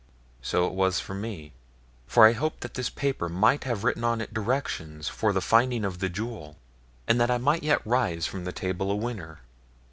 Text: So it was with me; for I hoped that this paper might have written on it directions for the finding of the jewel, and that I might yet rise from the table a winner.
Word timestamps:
So 0.41 0.65
it 0.65 0.73
was 0.73 1.07
with 1.07 1.17
me; 1.19 1.53
for 2.07 2.25
I 2.25 2.31
hoped 2.33 2.61
that 2.61 2.73
this 2.73 2.89
paper 2.89 3.29
might 3.29 3.65
have 3.65 3.83
written 3.83 4.03
on 4.03 4.19
it 4.19 4.33
directions 4.33 5.07
for 5.07 5.31
the 5.31 5.41
finding 5.41 5.85
of 5.85 5.99
the 5.99 6.09
jewel, 6.09 6.57
and 7.07 7.21
that 7.21 7.29
I 7.29 7.37
might 7.37 7.61
yet 7.61 7.85
rise 7.85 8.25
from 8.25 8.43
the 8.43 8.51
table 8.51 8.89
a 8.89 8.95
winner. 8.95 9.41